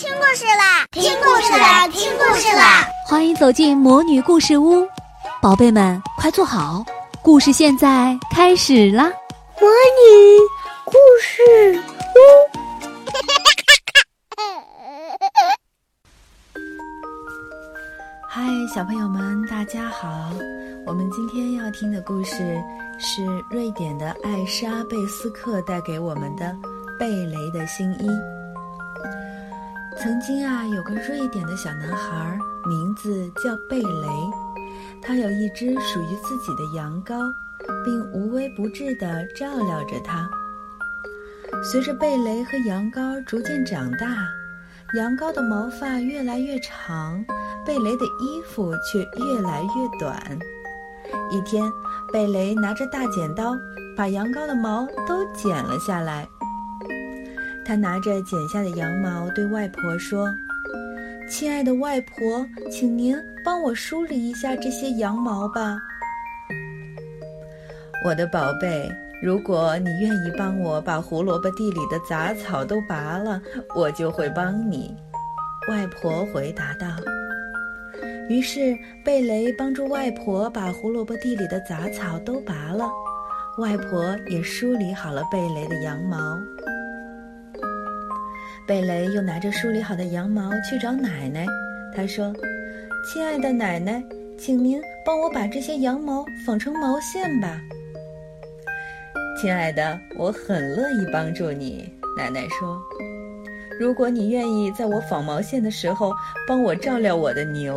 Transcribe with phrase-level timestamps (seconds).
[0.00, 0.86] 听故事啦！
[0.92, 1.86] 听故事啦！
[1.88, 2.88] 听故事啦！
[3.06, 4.88] 欢迎走进魔女故事屋，
[5.42, 6.82] 宝贝们快坐好，
[7.22, 9.04] 故事现在开始啦！
[9.60, 10.38] 魔女
[10.86, 12.18] 故事屋，
[18.26, 18.40] 嗨，
[18.74, 20.08] 小朋友们，大家好！
[20.86, 22.58] 我们今天要听的故事
[22.98, 26.46] 是瑞典的艾莎贝斯克带给我们的
[26.98, 28.08] 《贝雷的新衣》。
[29.98, 34.08] 曾经啊，有个瑞典的小男孩，名字叫贝雷。
[35.02, 37.18] 他有一只属于自己的羊羔，
[37.84, 40.28] 并无微不至地照料着它。
[41.70, 44.06] 随着贝雷和羊羔逐渐长大，
[44.94, 47.22] 羊羔的毛发越来越长，
[47.66, 50.38] 贝雷的衣服却越来越短。
[51.30, 51.70] 一天，
[52.12, 53.54] 贝雷拿着大剪刀，
[53.96, 56.28] 把羊羔的毛都剪了下来。
[57.70, 60.28] 他拿着剪下的羊毛，对外婆说
[61.30, 65.78] ：“亲爱的外婆，请您帮我梳理一下这些羊毛吧。”
[68.04, 68.90] 我的宝贝，
[69.22, 73.40] 如果你愿意帮我把胡萝卜地里的杂草都拔了，
[73.76, 74.92] 我就会帮你。”
[75.70, 76.88] 外婆回答道。
[78.28, 82.90] 于是贝雷帮助外婆把胡萝卜地里的杂草都拔了，
[83.58, 86.36] 外婆也梳理好了贝雷的羊毛。
[88.70, 91.44] 贝雷又拿着梳理好的羊毛去找奶奶，
[91.92, 92.32] 他说
[93.04, 94.00] ：“亲爱的奶奶，
[94.38, 97.60] 请您帮我把这些羊毛纺成毛线吧。”
[99.42, 101.92] 亲爱的，我很乐意帮助你。
[102.16, 102.80] 奶奶说
[103.76, 106.12] ：“如果你愿意在我纺毛线的时候
[106.46, 107.76] 帮我照料我的牛。”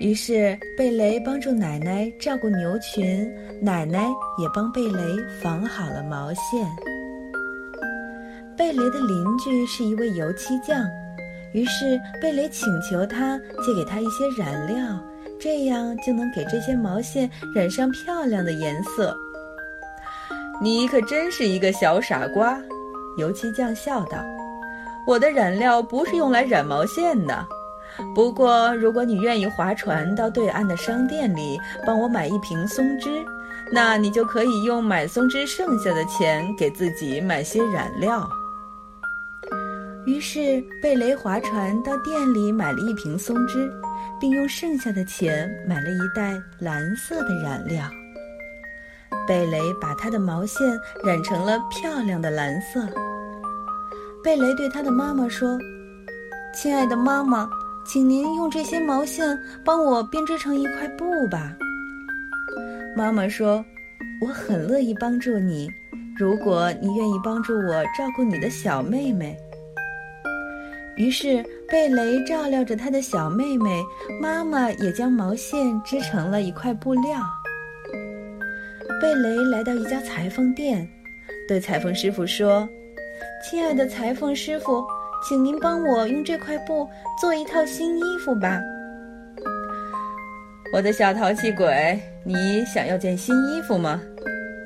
[0.00, 4.06] 于是贝雷帮助奶奶照顾牛群，奶奶
[4.38, 5.02] 也帮贝雷
[5.42, 6.66] 纺好了毛线。
[8.56, 10.84] 贝雷的邻居是一位油漆匠，
[11.52, 14.98] 于是贝雷请求他借给他一些染料，
[15.40, 19.16] 这样就能给这些毛线染上漂亮的颜色。
[20.60, 22.60] 你可真是一个小傻瓜，
[23.16, 24.18] 油漆匠笑道
[25.06, 27.44] ：“我的染料不是用来染毛线的。
[28.14, 33.10] 不过，如果你愿意划船到对岸的商店里帮我买一瓶松脂，
[33.72, 38.28] 那你就可以用买松脂剩下的钱给自己买些染料。”
[40.04, 43.70] 于是贝雷划船到店里买了一瓶松脂，
[44.20, 47.84] 并用剩下的钱买了一袋蓝色的染料。
[49.28, 50.66] 贝雷把他的毛线
[51.04, 52.84] 染成了漂亮的蓝色。
[54.24, 55.56] 贝雷对他的妈妈说
[56.52, 57.48] ：“亲爱的妈妈，
[57.86, 61.56] 请您用这些毛线帮我编织成一块布吧。”
[62.96, 63.64] 妈妈说
[64.20, 65.70] ：“我很乐意帮助你，
[66.18, 69.36] 如果你愿意帮助我照顾你的小妹妹。”
[70.96, 73.82] 于是，贝雷照料着他的小妹妹，
[74.20, 77.18] 妈妈也将毛线织成了一块布料。
[79.00, 80.86] 贝雷来到一家裁缝店，
[81.48, 82.68] 对裁缝师傅说
[83.42, 84.84] ：“亲爱的裁缝师傅，
[85.26, 86.86] 请您帮我用这块布
[87.20, 88.60] 做一套新衣服吧。”
[90.74, 94.00] 我的小淘气鬼，你想要件新衣服吗？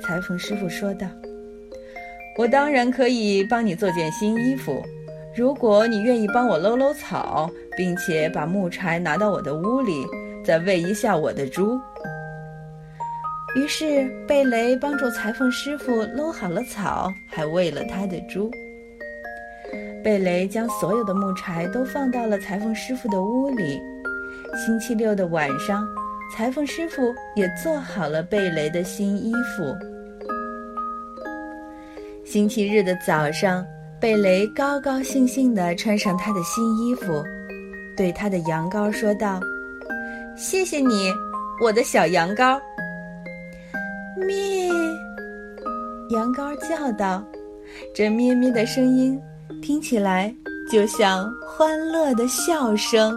[0.00, 1.06] 裁缝师傅说道
[2.38, 4.80] ：“我当然可以帮你做件新衣服。”
[5.34, 10.06] 如果你愿意帮我搂搂草，并且把木柴拿到我的屋里，
[10.44, 11.80] 再喂一下我的猪。
[13.56, 18.50] 于是贝雷帮助裁缝师傅搂好了草，还喂了他的猪。
[20.04, 23.80] 贝雷将所有的木柴都放到了裁缝师傅的屋里。
[24.54, 25.82] 星期六的晚上，
[26.36, 27.02] 裁缝师傅
[27.34, 29.74] 也做好了贝雷的新衣服。
[32.22, 33.64] 星期日的早上。
[34.02, 37.22] 贝雷高高兴兴地穿上他的新衣服，
[37.96, 39.38] 对他的羊羔说道
[40.36, 41.08] ：“谢谢你，
[41.62, 42.60] 我的小羊羔。”
[44.26, 44.66] 咩，
[46.10, 47.24] 羊羔叫道
[47.94, 49.16] ：“这咩咩的声音
[49.62, 50.34] 听起来
[50.68, 53.16] 就像欢乐的笑声。”